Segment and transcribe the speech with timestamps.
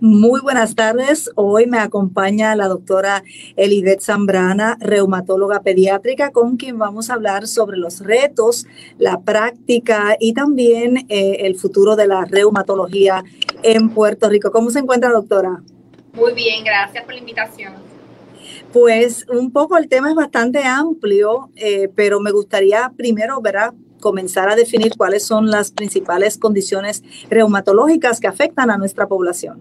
[0.00, 1.28] Muy buenas tardes.
[1.34, 3.24] Hoy me acompaña la doctora
[3.56, 10.34] Elibet Zambrana, reumatóloga pediátrica, con quien vamos a hablar sobre los retos, la práctica y
[10.34, 13.24] también eh, el futuro de la reumatología
[13.64, 14.52] en Puerto Rico.
[14.52, 15.64] ¿Cómo se encuentra, doctora?
[16.12, 17.72] Muy bien, gracias por la invitación.
[18.72, 23.74] Pues un poco el tema es bastante amplio, eh, pero me gustaría primero, ¿verdad?
[23.98, 29.60] comenzar a definir cuáles son las principales condiciones reumatológicas que afectan a nuestra población.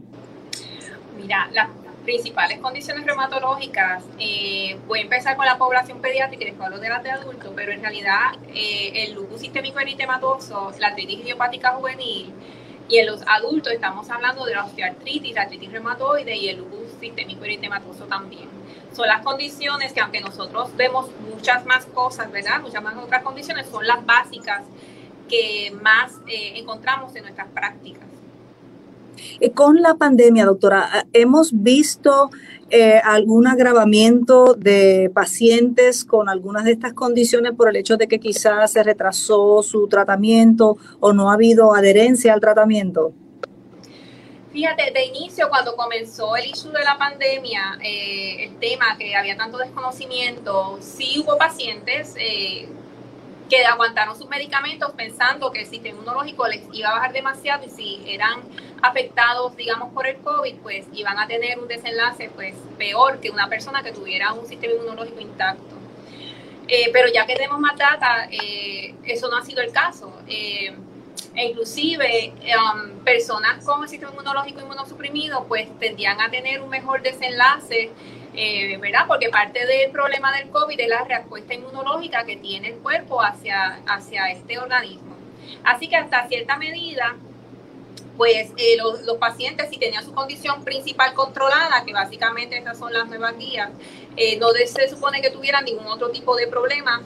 [1.28, 1.68] Mira, las
[2.06, 6.88] principales condiciones reumatológicas, eh, voy a empezar con la población pediátrica y después hablo de
[6.88, 12.34] las de adultos, pero en realidad eh, el lupus sistémico eritematoso, la artritis idiopática juvenil
[12.88, 16.94] y en los adultos estamos hablando de la osteoartritis, la artritis reumatoide y el lupus
[16.98, 18.48] sistémico eritematoso también.
[18.96, 22.62] Son las condiciones que aunque nosotros vemos muchas más cosas, ¿verdad?
[22.62, 24.62] Muchas más otras condiciones, son las básicas
[25.28, 28.07] que más eh, encontramos en nuestras prácticas.
[29.40, 32.30] Eh, con la pandemia, doctora, eh, ¿hemos visto
[32.70, 38.20] eh, algún agravamiento de pacientes con algunas de estas condiciones por el hecho de que
[38.20, 43.14] quizás se retrasó su tratamiento o no ha habido adherencia al tratamiento?
[44.52, 49.60] Fíjate, de inicio, cuando comenzó el issue de la pandemia, el tema que había tanto
[49.60, 52.16] desconocimiento, sí hubo pacientes
[53.48, 57.70] que aguantaron sus medicamentos pensando que el sistema inmunológico les iba a bajar demasiado y
[57.70, 58.42] si eran
[58.82, 63.48] afectados, digamos, por el COVID, pues iban a tener un desenlace pues peor que una
[63.48, 65.76] persona que tuviera un sistema inmunológico intacto.
[66.68, 70.14] Eh, pero ya que tenemos más data, eh, eso no ha sido el caso.
[70.28, 70.76] Eh,
[71.34, 77.02] e inclusive um, personas con el sistema inmunológico inmunosuprimido pues tendían a tener un mejor
[77.04, 77.92] desenlace
[78.40, 79.06] eh, ¿verdad?
[79.08, 83.80] Porque parte del problema del COVID es la respuesta inmunológica que tiene el cuerpo hacia,
[83.88, 85.16] hacia este organismo.
[85.64, 87.16] Así que hasta cierta medida,
[88.18, 93.08] pues eh, los, pacientes, si tenían su condición principal controlada, que básicamente estas son las
[93.08, 93.70] nuevas guías,
[94.16, 97.02] eh, no se supone que tuvieran ningún otro tipo de problemas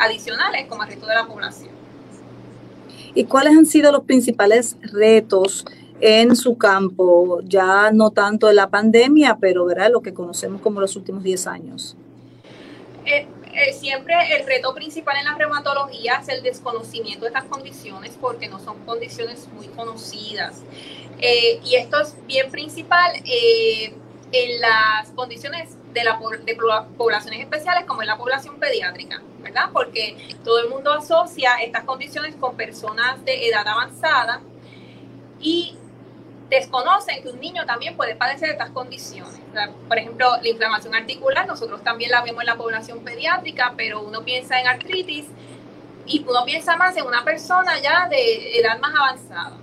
[0.00, 1.68] adicionales como el resto de la población.
[3.14, 5.66] ¿Y cuáles han sido los principales retos
[6.00, 9.90] en su campo, ya no tanto en la pandemia, pero ¿verdad?
[9.90, 11.96] lo que conocemos como los últimos 10 años?
[13.58, 18.16] Eh, eh, siempre el reto principal en la reumatología es el desconocimiento de estas condiciones
[18.20, 20.62] porque no son condiciones muy conocidas.
[21.20, 26.56] Eh, y esto es bien principal en las condiciones de, la, de
[26.96, 29.70] poblaciones especiales como en la población pediátrica, ¿verdad?
[29.72, 34.40] Porque todo el mundo asocia estas condiciones con personas de edad avanzada
[35.40, 35.76] y
[36.48, 39.38] desconocen que un niño también puede padecer estas condiciones.
[39.86, 44.24] por ejemplo, la inflamación articular, nosotros también la vemos en la población pediátrica, pero uno
[44.24, 45.26] piensa en artritis
[46.06, 49.56] y uno piensa más en una persona ya de edad más avanzada.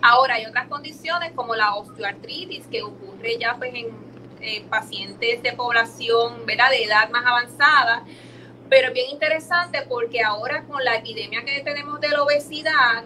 [0.00, 3.86] Ahora hay otras condiciones como la osteoartritis que ocurre ya pues en
[4.40, 6.70] eh, pacientes de población ¿verdad?
[6.70, 8.04] de edad más avanzada,
[8.68, 13.04] pero es bien interesante porque ahora con la epidemia que tenemos de la obesidad,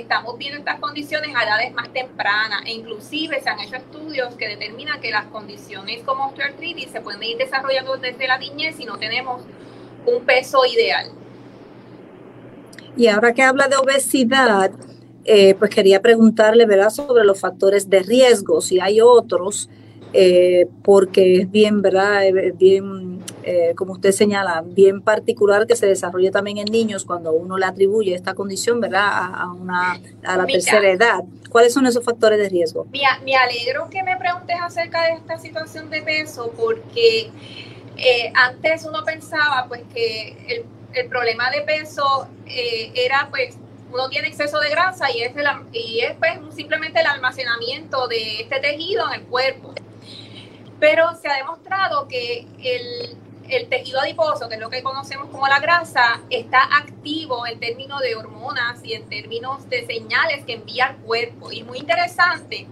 [0.00, 4.48] estamos viendo estas condiciones a edades más tempranas e inclusive se han hecho estudios que
[4.48, 8.98] determinan que las condiciones como osteoartritis se pueden ir desarrollando desde la niñez si no
[8.98, 9.42] tenemos
[10.06, 11.10] un peso ideal.
[12.96, 14.72] Y ahora que habla de obesidad,
[15.24, 19.70] eh, pues quería preguntarle, ¿verdad?, sobre los factores de riesgo, si hay otros,
[20.12, 22.22] eh, porque es bien, ¿verdad?,
[22.54, 23.11] bien
[23.42, 27.66] eh, como usted señala, bien particular que se desarrolle también en niños cuando uno le
[27.66, 31.20] atribuye esta condición, ¿verdad?, a, una, a la tercera edad.
[31.50, 32.86] ¿Cuáles son esos factores de riesgo?
[32.92, 37.30] Me, me alegro que me preguntes acerca de esta situación de peso porque
[37.96, 40.64] eh, antes uno pensaba pues que el,
[40.94, 43.56] el problema de peso eh, era pues
[43.92, 48.40] uno tiene exceso de grasa y es, el, y es pues, simplemente el almacenamiento de
[48.40, 49.74] este tejido en el cuerpo.
[50.80, 53.16] Pero se ha demostrado que el,
[53.48, 58.00] el tejido adiposo, que es lo que conocemos como la grasa, está activo en términos
[58.00, 61.52] de hormonas y en términos de señales que envía al cuerpo.
[61.52, 62.66] Y muy interesante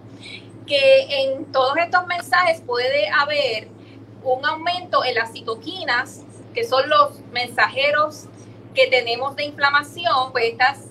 [0.67, 3.69] que en todos estos mensajes puede haber
[4.23, 6.23] un aumento en las citoquinas,
[6.55, 8.27] que son los mensajeros
[8.75, 10.87] que tenemos de inflamación, pues estas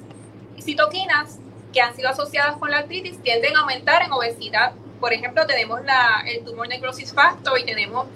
[0.59, 1.39] citoquinas
[1.71, 5.83] que han sido asociadas con la artritis tienden a aumentar en obesidad por ejemplo, tenemos
[5.83, 8.07] la, el tumor necrosis factor y tenemos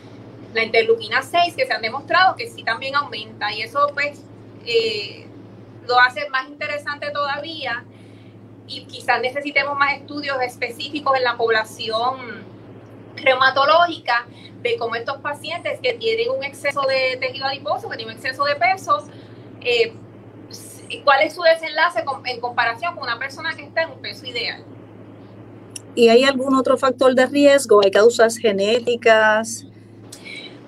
[0.53, 4.21] la interleuquina 6 que se han demostrado que sí también aumenta y eso pues
[4.65, 5.27] eh,
[5.87, 7.83] lo hace más interesante todavía
[8.67, 12.45] y quizás necesitemos más estudios específicos en la población
[13.15, 14.25] reumatológica
[14.61, 18.45] de cómo estos pacientes que tienen un exceso de tejido adiposo, que tienen un exceso
[18.45, 19.05] de peso,
[19.61, 19.93] eh,
[21.03, 24.63] cuál es su desenlace en comparación con una persona que está en un peso ideal.
[25.95, 27.81] ¿Y hay algún otro factor de riesgo?
[27.83, 29.67] ¿Hay causas genéticas?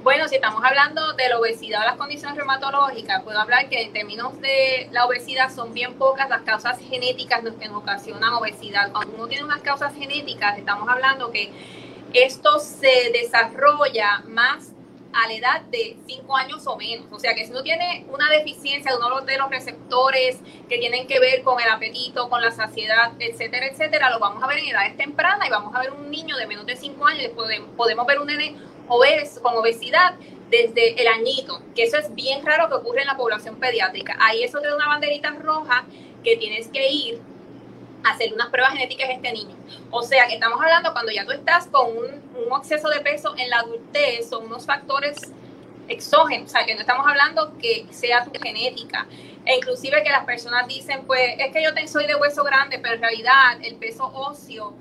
[0.06, 3.92] Bueno, si estamos hablando de la obesidad o las condiciones reumatológicas, puedo hablar que en
[3.92, 8.92] términos de la obesidad son bien pocas las causas genéticas que nos ocasionan obesidad.
[8.92, 11.52] Cuando uno tiene unas causas genéticas, estamos hablando que
[12.14, 14.74] esto se desarrolla más
[15.12, 17.08] a la edad de 5 años o menos.
[17.10, 20.38] O sea que si uno tiene una deficiencia de uno de los receptores
[20.70, 24.46] que tienen que ver con el apetito, con la saciedad, etcétera, etcétera, lo vamos a
[24.46, 27.24] ver en edades tempranas y vamos a ver un niño de menos de 5 años
[27.24, 28.56] y podemos, podemos ver un nene
[28.88, 30.16] obeso, con obesidad
[30.50, 34.18] desde el añito, que eso es bien raro que ocurre en la población pediátrica.
[34.20, 35.86] Ahí eso te da una banderita roja
[36.24, 37.22] que tienes que ir
[38.06, 39.56] hacer unas pruebas genéticas a este niño.
[39.92, 42.26] O sea que estamos hablando cuando ya tú estás con un,
[42.58, 45.18] exceso de peso en la adultez, son unos factores
[45.88, 49.08] exógenos, o sea que no estamos hablando que sea tu genética.
[49.46, 52.96] E inclusive que las personas dicen, pues es que yo soy de hueso grande, pero
[52.96, 54.74] en realidad el peso óseo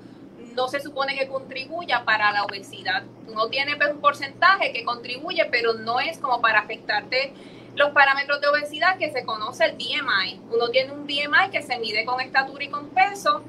[0.55, 3.03] no se supone que contribuya para la obesidad.
[3.27, 7.33] Uno tiene pues, un porcentaje que contribuye, pero no es como para afectarte
[7.75, 10.41] los parámetros de obesidad que se conoce el BMI.
[10.49, 13.43] Uno tiene un BMI que se mide con estatura y con peso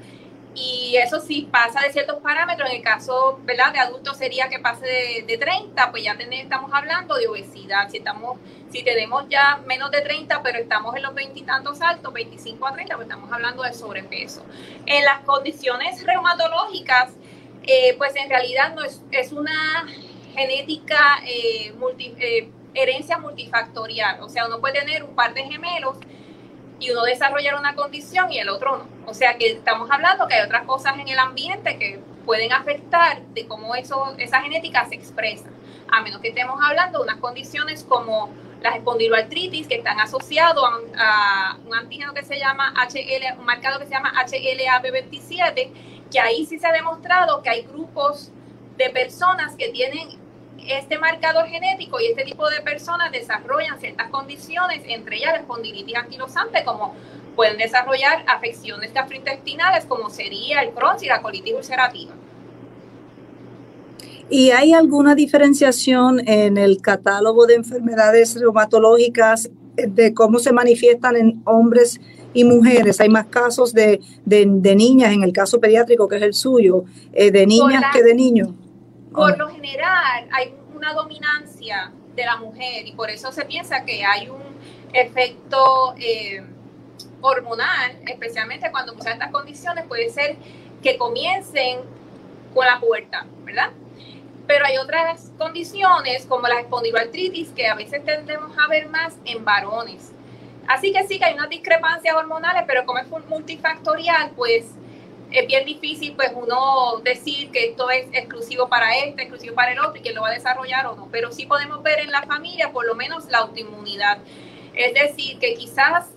[0.59, 2.67] y eso sí pasa de ciertos parámetros.
[2.69, 3.71] En el caso ¿verdad?
[3.71, 7.87] de adultos sería que pase de, 30, pues ya estamos hablando de obesidad.
[7.89, 8.39] Si, estamos,
[8.71, 12.95] si tenemos ya menos de 30, pero estamos en los veintitantos altos, 25 a 30,
[12.95, 14.43] pues estamos hablando de sobrepeso.
[14.87, 17.11] En las condiciones reumatológicas,
[17.61, 19.85] eh, pues en realidad no es, es una
[20.33, 25.97] genética eh, eh, herencia multifactorial, o sea, uno puede tener un par de gemelos
[26.79, 28.85] y uno desarrollar una condición y el otro no.
[29.05, 33.21] O sea que estamos hablando que hay otras cosas en el ambiente que pueden afectar
[33.21, 35.45] de cómo eso, esa genética se expresa,
[35.89, 38.29] a menos que estemos hablando de unas condiciones como
[38.61, 40.63] la espondiloartritis que están asociados
[40.97, 45.71] a, un antígeno que se llama HL, un marcado que se llama HLA-B27,
[46.11, 48.31] que ahí sí se ha demostrado que hay grupos
[48.77, 50.19] de personas que tienen
[50.67, 55.95] este marcador genético y este tipo de personas desarrollan ciertas condiciones, entre ellas la espondilitis
[55.95, 56.93] anquilosante, como
[57.35, 62.13] pueden desarrollar afecciones gastrointestinales, como sería el Crohn y la colitis ulcerativa.
[64.29, 71.41] ¿Y hay alguna diferenciación en el catálogo de enfermedades reumatológicas de cómo se manifiestan en
[71.45, 72.01] hombres
[72.33, 72.99] y mujeres?
[72.99, 76.83] Hay más casos de, niñas, en el caso pediátrico que es el suyo,
[77.13, 78.49] eh, de niñas que de niños.
[79.13, 84.03] Por lo general hay una dominancia de la mujer y por eso se piensa que
[84.03, 84.41] hay un
[84.93, 86.43] efecto eh,
[87.21, 90.35] hormonal, especialmente cuando muchas de estas condiciones puede ser
[90.81, 91.79] que comiencen
[92.53, 93.71] con la pubertad, ¿verdad?
[94.45, 99.43] Pero hay otras condiciones como la espondiloartritis que a veces tendemos a ver más en
[99.43, 100.11] varones.
[100.67, 104.65] Así que sí que hay unas discrepancias hormonales, pero como es multifactorial, pues
[105.39, 109.79] es bien difícil pues uno decir que esto es exclusivo para este, exclusivo para el
[109.79, 112.23] otro y que lo va a desarrollar o no, pero sí podemos ver en la
[112.23, 114.19] familia por lo menos la autoinmunidad.
[114.73, 116.09] Es decir, que quizás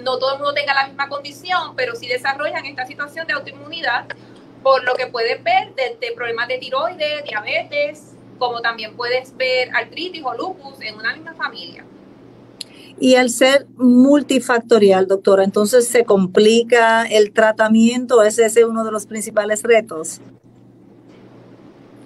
[0.00, 4.06] no todo el mundo tenga la misma condición, pero sí desarrollan esta situación de autoinmunidad,
[4.62, 10.22] por lo que puedes ver desde problemas de tiroides, diabetes, como también puedes ver artritis
[10.24, 11.84] o lupus en una misma familia.
[13.00, 19.06] Y al ser multifactorial, doctora, entonces se complica el tratamiento, ese es uno de los
[19.06, 20.20] principales retos.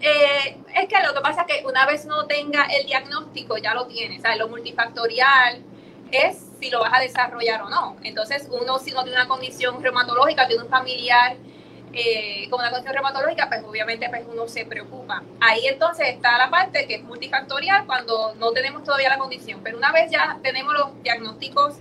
[0.02, 3.72] Eh, es que lo que pasa es que una vez no tenga el diagnóstico, ya
[3.72, 4.20] lo tiene.
[4.20, 5.62] Sea, lo multifactorial
[6.11, 7.96] es si lo vas a desarrollar o no.
[8.02, 11.37] Entonces, uno si no tiene una condición reumatológica, tiene un familiar
[11.94, 15.22] eh, con una condición reumatológica, pues obviamente pues uno se preocupa.
[15.40, 19.76] Ahí entonces está la parte que es multifactorial cuando no tenemos todavía la condición, pero
[19.76, 21.75] una vez ya tenemos los diagnósticos,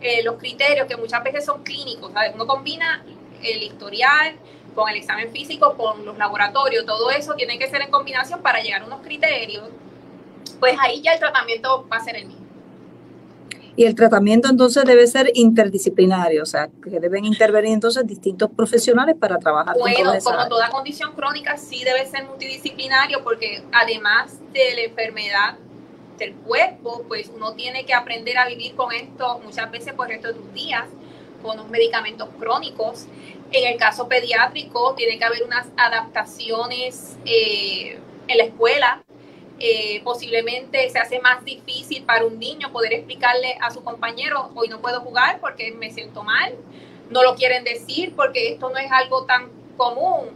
[0.00, 3.04] eh, los criterios que muchas veces son clínicos, uno combina
[3.42, 4.36] el historial
[4.74, 8.60] con el examen físico, con los laboratorios, todo eso tiene que ser en combinación para
[8.60, 9.68] llegar a unos criterios,
[10.60, 12.45] pues ahí ya el tratamiento va a ser el mismo.
[13.76, 19.16] Y el tratamiento entonces debe ser interdisciplinario, o sea, que deben intervenir entonces distintos profesionales
[19.20, 19.76] para trabajar.
[19.78, 25.58] Bueno, como toda condición crónica sí debe ser multidisciplinario porque además de la enfermedad
[26.18, 30.14] del cuerpo, pues uno tiene que aprender a vivir con esto muchas veces por el
[30.14, 30.86] resto de tus días,
[31.42, 33.06] con los medicamentos crónicos
[33.52, 39.04] En el caso pediátrico, tiene que haber unas adaptaciones eh, en la escuela.
[39.58, 44.68] Eh, posiblemente se hace más difícil para un niño poder explicarle a su compañero, hoy
[44.68, 46.54] no puedo jugar porque me siento mal.
[47.10, 50.30] No lo quieren decir porque esto no es algo tan común.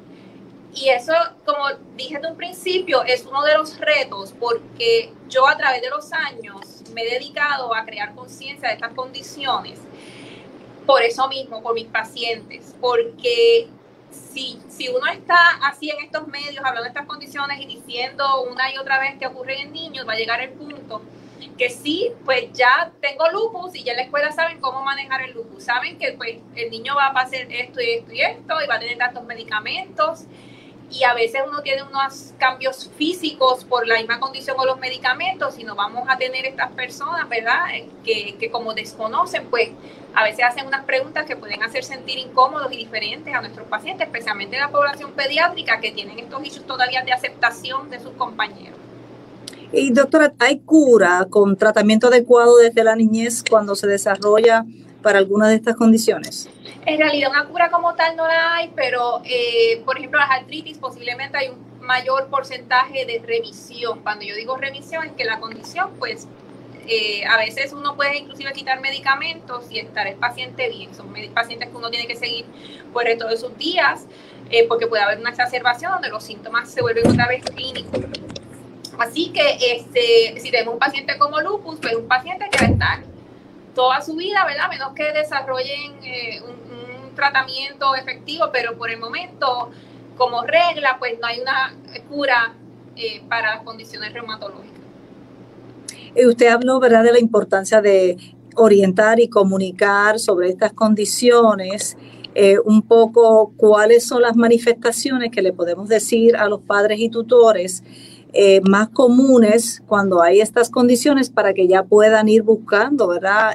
[0.72, 1.12] Y eso,
[1.44, 1.64] como
[1.96, 6.12] dije de un principio, es uno de los retos porque yo a través de los
[6.12, 9.80] años me he dedicado a crear conciencia de estas condiciones
[10.90, 13.68] por eso mismo, por mis pacientes, porque
[14.10, 18.72] si, si uno está así en estos medios, hablando de estas condiciones y diciendo una
[18.72, 21.02] y otra vez que ocurre en niños, va a llegar el punto
[21.60, 25.32] que sí, pues ya tengo lupus y ya en la escuela saben cómo manejar el
[25.32, 28.66] lupus, saben que pues el niño va a pasar esto y esto y esto y
[28.66, 30.24] va a tener tantos medicamentos
[30.90, 35.58] y a veces uno tiene unos cambios físicos por la misma condición o los medicamentos
[35.58, 37.66] y no vamos a tener estas personas, ¿verdad?
[38.04, 39.70] Que, que como desconocen, pues
[40.14, 44.06] a veces hacen unas preguntas que pueden hacer sentir incómodos y diferentes a nuestros pacientes,
[44.06, 48.78] especialmente la población pediátrica que tienen estos issues todavía de aceptación de sus compañeros.
[49.72, 54.64] Y doctora, ¿hay cura con tratamiento adecuado desde la niñez cuando se desarrolla
[55.00, 56.48] para alguna de estas condiciones?
[56.86, 60.78] En realidad una cura como tal no la hay, pero eh, por ejemplo las artritis
[60.78, 64.00] posiblemente hay un mayor porcentaje de remisión.
[64.00, 66.26] Cuando yo digo remisión es que la condición pues
[66.87, 70.94] eh, a veces uno puede inclusive quitar medicamentos y estar el paciente bien.
[70.94, 72.46] Son pacientes que uno tiene que seguir
[72.92, 74.06] por el resto de sus días
[74.50, 78.00] eh, porque puede haber una exacerbación donde los síntomas se vuelven otra vez clínicos.
[78.99, 82.70] Así que este, si tenemos un paciente como lupus, pues un paciente que va a
[82.70, 83.02] estar
[83.75, 84.68] toda su vida, ¿verdad?
[84.68, 89.70] Menos que desarrollen eh, un tratamiento efectivo, pero por el momento,
[90.16, 91.75] como regla, pues no hay una
[92.08, 92.54] cura
[93.28, 94.69] para las condiciones reumatológicas.
[96.14, 98.16] Eh, usted habló, ¿verdad?, de la importancia de
[98.56, 101.96] orientar y comunicar sobre estas condiciones.
[102.34, 107.08] Eh, un poco cuáles son las manifestaciones que le podemos decir a los padres y
[107.08, 107.82] tutores
[108.32, 113.52] eh, más comunes cuando hay estas condiciones para que ya puedan ir buscando, ¿verdad?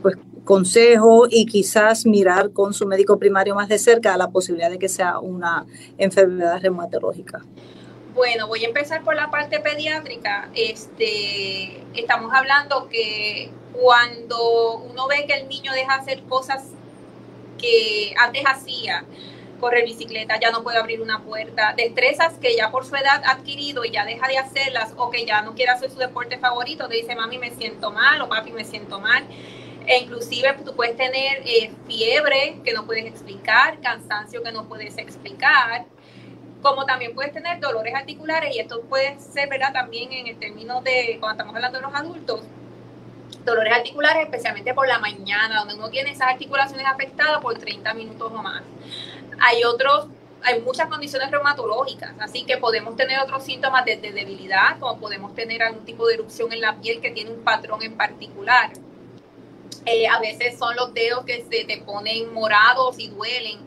[0.00, 4.78] pues consejo y quizás mirar con su médico primario más de cerca la posibilidad de
[4.78, 5.66] que sea una
[5.98, 7.44] enfermedad reumatológica.
[8.14, 10.48] Bueno, voy a empezar por la parte pediátrica.
[10.54, 16.64] Este, estamos hablando que cuando uno ve que el niño deja de hacer cosas
[17.56, 19.04] que antes hacía,
[19.60, 23.32] correr bicicleta, ya no puede abrir una puerta, destrezas que ya por su edad ha
[23.32, 26.88] adquirido y ya deja de hacerlas o que ya no quiere hacer su deporte favorito,
[26.88, 29.24] te dice mami me siento mal o papi me siento mal.
[29.86, 34.98] E inclusive tú puedes tener eh, fiebre que no puedes explicar, cansancio que no puedes
[34.98, 35.86] explicar,
[36.62, 39.72] como también puedes tener dolores articulares, y esto puede ser, ¿verdad?
[39.72, 42.40] También en el término de, cuando estamos hablando de los adultos,
[43.44, 48.32] dolores articulares, especialmente por la mañana, donde uno tiene esas articulaciones afectadas por 30 minutos
[48.32, 48.62] o más.
[49.40, 50.06] Hay otros,
[50.42, 55.62] hay muchas condiciones reumatológicas, así que podemos tener otros síntomas de, debilidad, como podemos tener
[55.62, 58.70] algún tipo de erupción en la piel que tiene un patrón en particular.
[59.86, 63.60] Eh, a veces son los dedos que se te ponen morados y duelen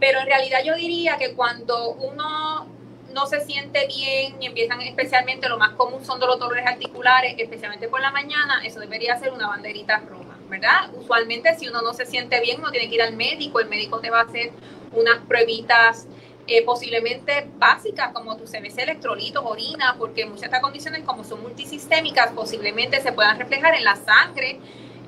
[0.00, 2.66] pero en realidad yo diría que cuando uno
[3.12, 7.88] no se siente bien y empiezan especialmente, lo más común son los dolores articulares, especialmente
[7.88, 10.90] por la mañana, eso debería ser una banderita roja, ¿verdad?
[10.94, 14.00] Usualmente si uno no se siente bien, uno tiene que ir al médico, el médico
[14.00, 14.52] te va a hacer
[14.92, 16.06] unas pruebitas
[16.46, 21.42] eh, posiblemente básicas como tu CBC, electrolitos, orina, porque muchas de estas condiciones como son
[21.42, 24.58] multisistémicas posiblemente se puedan reflejar en la sangre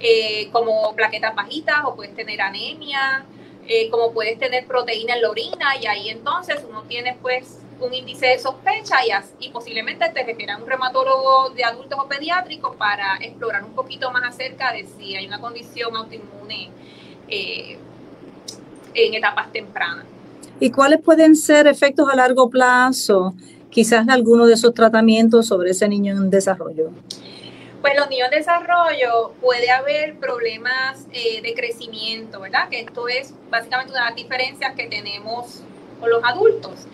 [0.01, 3.25] eh, como plaquetas bajitas o puedes tener anemia,
[3.69, 7.95] eh, como puedes tener proteína en la orina y ahí entonces uno tiene pues un
[7.95, 8.97] índice de sospecha
[9.39, 14.11] y, posiblemente te refiera a un reumatólogo de adultos o pediátricos para explorar un poquito
[14.11, 16.71] más acerca de si hay una condición autoinmune
[17.29, 17.79] eh,
[18.95, 20.05] en etapas tempranas.
[20.59, 23.35] ¿Y cuáles pueden ser efectos a largo plazo,
[23.71, 26.91] quizás de alguno de esos tratamientos sobre ese niño en desarrollo?
[27.81, 32.69] Pues los niños de desarrollo puede haber problemas eh, de crecimiento, ¿verdad?
[32.69, 35.63] Que esto es básicamente una de las diferencias que tenemos
[35.99, 36.87] con los adultos.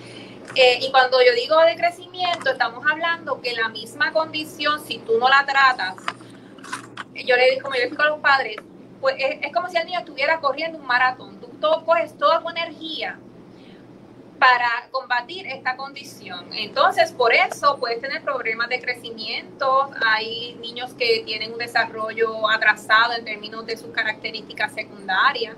[0.54, 5.18] Eh, y cuando yo digo de crecimiento, estamos hablando que la misma condición, si tú
[5.18, 5.96] no la tratas,
[7.14, 8.56] yo le digo, como yo le explico a los padres,
[9.00, 11.40] pues es, como si el niño estuviera corriendo un maratón.
[11.40, 13.18] Tú todo, coges toda tu energía
[14.38, 16.46] para combatir esta condición.
[16.52, 19.90] Entonces, por eso puedes tener problemas de crecimiento.
[20.04, 25.56] Hay niños que tienen un desarrollo atrasado en términos de sus características secundarias.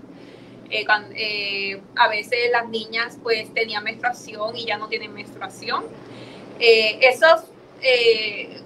[0.70, 5.84] Eh, eh, a veces las niñas pues tenían menstruación y ya no tienen menstruación.
[6.60, 7.44] Eh, esas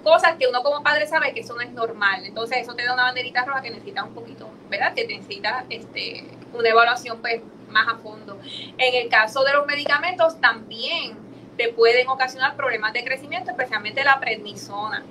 [0.03, 2.25] cosas que uno como padre sabe que eso no es normal.
[2.25, 4.93] Entonces eso te da una banderita roja que necesita un poquito, ¿verdad?
[4.93, 7.41] Que necesita este, una evaluación pues
[7.73, 8.39] más a fondo.
[8.77, 11.17] En el caso de los medicamentos también
[11.57, 15.03] te pueden ocasionar problemas de crecimiento, especialmente la prednisona.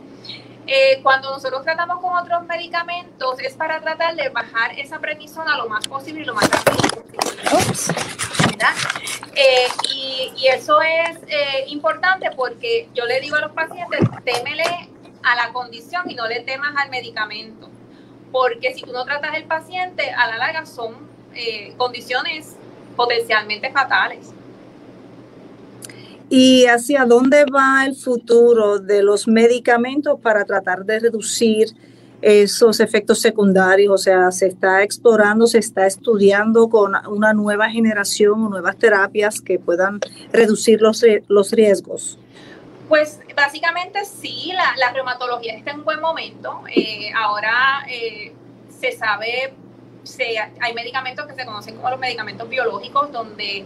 [0.66, 5.68] Eh, cuando nosotros tratamos con otros medicamentos es para tratar de bajar esa prednisona lo
[5.68, 7.42] más posible y lo más rápido posible.
[9.34, 14.64] Eh, y, eso es eh, importante porque yo le digo a los pacientes, témele
[15.22, 17.70] a la condición y no le temas al medicamento.
[18.30, 21.08] Porque si tú no tratas el paciente, a la larga son
[21.76, 22.56] condiciones
[22.96, 24.32] potencialmente fatales.
[26.28, 31.68] ¿Y hacia dónde va el futuro de los medicamentos para tratar de reducir
[32.22, 33.92] esos efectos secundarios?
[33.92, 39.42] O sea, se está explorando, se está estudiando con una nueva generación o nuevas terapias
[39.42, 40.00] que puedan
[40.32, 42.18] reducir los, los riesgos.
[42.88, 46.62] Pues básicamente sí, la, reumatología está en un buen momento.
[46.74, 48.32] Eh, ahora eh,
[48.80, 49.54] se sabe,
[50.60, 53.64] hay medicamentos que se conocen como los medicamentos biológicos, donde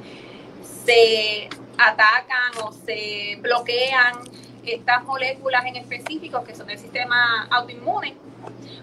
[0.85, 4.21] se atacan o se bloquean
[4.65, 8.17] estas moléculas en específico que son del sistema autoinmune.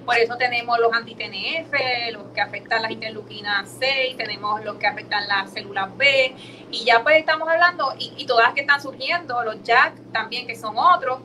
[0.06, 1.72] Por eso tenemos los anti-TNF,
[2.12, 6.36] los que afectan las interleuquinas 6, tenemos los que afectan las células B,
[6.72, 10.46] y ya pues estamos hablando, y, y todas las que están surgiendo, los JAK también,
[10.46, 11.20] que son otros,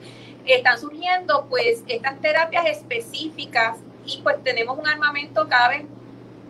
[0.47, 5.85] están surgiendo pues estas terapias específicas y pues tenemos un armamento cada vez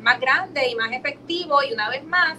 [0.01, 2.39] más grande y más efectivo y una vez más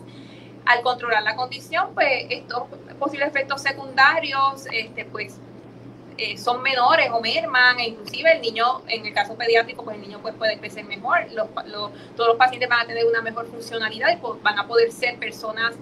[0.66, 2.63] al controlar la condición, pues estos
[3.00, 5.39] posibles efectos secundarios, este, pues
[6.18, 10.01] eh, son menores o merman, e inclusive el niño, en el caso pediátrico, pues el
[10.01, 14.18] niño pues, puede crecer mejor, todos los pacientes van a tener una mejor funcionalidad y
[14.18, 15.75] pues, van a poder ser personas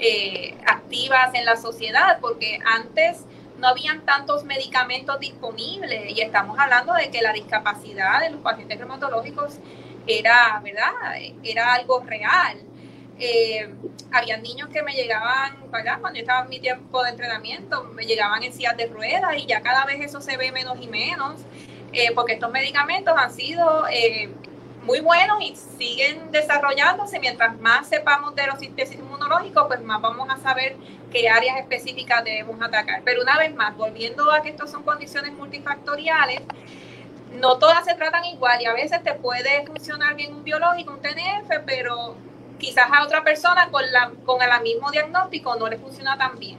[0.00, 3.24] eh, activas en la sociedad, porque antes
[3.58, 8.76] no habían tantos medicamentos disponibles y estamos hablando de que la discapacidad de los pacientes
[8.76, 9.58] reumatológicos
[10.06, 10.92] era, ¿verdad?
[11.42, 12.58] Era algo real
[13.18, 13.72] eh,
[14.10, 15.98] había niños que me llegaban, ¿verdad?
[16.00, 19.60] cuando estaba en mi tiempo de entrenamiento, me llegaban en sillas de ruedas y ya
[19.60, 21.40] cada vez eso se ve menos y menos,
[21.92, 24.30] eh, porque estos medicamentos han sido eh,
[24.82, 27.20] muy buenos y siguen desarrollándose.
[27.20, 30.76] Mientras más sepamos de los sistemas inmunológicos, pues más vamos a saber
[31.12, 33.02] qué áreas específicas debemos atacar.
[33.04, 36.42] Pero una vez más, volviendo a que estos son condiciones multifactoriales,
[37.34, 41.02] no todas se tratan igual y a veces te puede funcionar bien un biológico, un
[41.02, 42.16] TNF, pero
[42.58, 46.58] quizás a otra persona con, la, con el mismo diagnóstico no le funciona tan bien.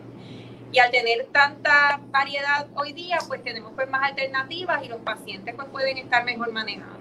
[0.72, 5.56] Y al tener tanta variedad hoy día, pues tenemos pues más alternativas y los pacientes
[5.56, 6.95] pues pueden estar mejor manejados.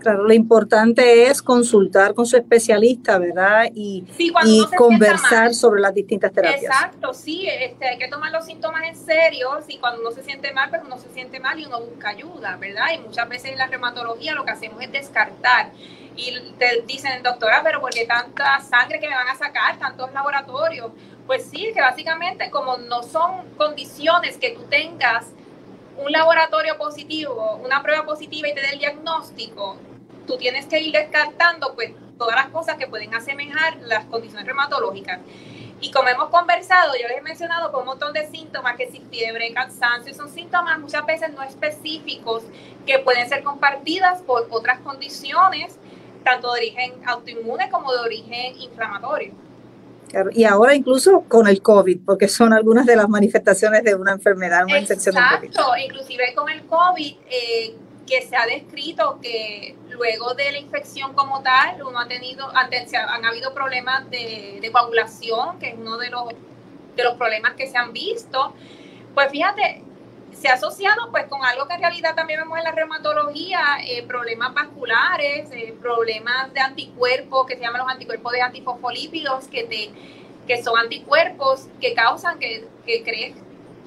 [0.00, 3.66] Claro, lo importante es consultar con su especialista, ¿verdad?
[3.74, 6.64] Y, y conversar sobre las distintas terapias.
[6.64, 9.50] Exacto, sí, este, hay que tomar los síntomas en serio.
[9.66, 12.56] Si cuando uno se siente mal, pues uno se siente mal y uno busca ayuda,
[12.56, 12.86] ¿verdad?
[12.94, 15.72] Y muchas veces en la reumatología lo que hacemos es descartar
[16.16, 20.12] y te dicen, doctora, pero ¿por qué tanta sangre que me van a sacar, tantos
[20.12, 20.92] laboratorios?
[21.26, 25.26] Pues sí, que básicamente como no son condiciones que tú tengas
[25.96, 29.76] un laboratorio positivo, una prueba positiva y te dé el diagnóstico,
[30.30, 35.18] tú tienes que ir descartando pues todas las cosas que pueden asemejar las condiciones reumatológicas.
[35.80, 39.00] Y como hemos conversado, yo les he mencionado con un montón de síntomas, que si
[39.10, 42.44] fiebre, cansancio, son síntomas muchas veces no específicos
[42.86, 45.76] que pueden ser compartidas por otras condiciones
[46.22, 49.32] tanto de origen autoinmune como de origen inflamatorio.
[50.32, 54.64] Y ahora incluso con el COVID, porque son algunas de las manifestaciones de una enfermedad,
[54.64, 55.48] una infección de COVID.
[55.48, 57.74] Exacto, inclusive con el COVID, eh,
[58.06, 63.24] que se ha descrito que luego de la infección como tal, uno ha tenido, han,
[63.24, 66.24] habido problemas de, de, coagulación, que es uno de los,
[66.96, 68.54] de los problemas que se han visto.
[69.12, 69.82] Pues fíjate,
[70.32, 74.02] se ha asociado pues con algo que en realidad también vemos en la reumatología, eh,
[74.04, 79.90] problemas vasculares, eh, problemas de anticuerpos que se llaman los anticuerpos de antifosfolípidos, que, te,
[80.46, 83.34] que son anticuerpos que causan que, que creen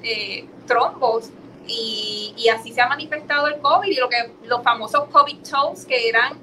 [0.04, 1.30] eh, trombos
[1.66, 5.86] y, y, así se ha manifestado el COVID y lo que los famosos COVID toes
[5.86, 6.38] que eran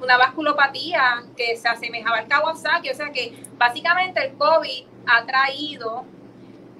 [0.00, 6.04] una vasculopatía que se asemejaba al Kawasaki, o sea que básicamente el COVID ha traído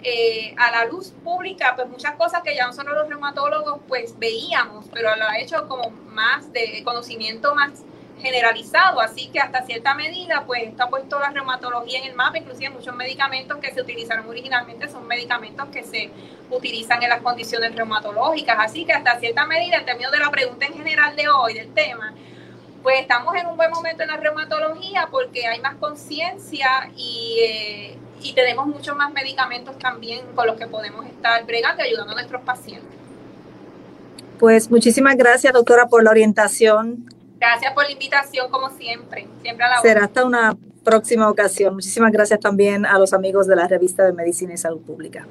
[0.02, 4.86] eh, a la luz pública, pues muchas cosas que ya nosotros los reumatólogos pues veíamos,
[4.92, 7.82] pero lo ha hecho como más de conocimiento más
[8.20, 12.70] generalizado, así que hasta cierta medida pues está puesto la reumatología en el mapa, inclusive
[12.70, 16.10] muchos medicamentos que se utilizaron originalmente son medicamentos que se
[16.50, 20.66] utilizan en las condiciones reumatológicas, así que hasta cierta medida, en términos de la pregunta
[20.66, 22.14] en general de hoy, del tema,
[22.82, 27.98] pues estamos en un buen momento en la reumatología porque hay más conciencia y eh,
[28.24, 32.14] y tenemos muchos más medicamentos también con los que podemos estar bregando y ayudando a
[32.14, 32.88] nuestros pacientes.
[34.38, 37.06] Pues muchísimas gracias, doctora, por la orientación.
[37.38, 39.28] Gracias por la invitación, como siempre.
[39.42, 41.74] Siempre a la Será hasta una próxima ocasión.
[41.74, 45.26] Muchísimas gracias también a los amigos de la revista de Medicina y Salud Pública.